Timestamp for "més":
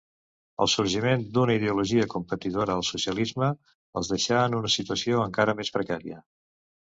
5.61-5.71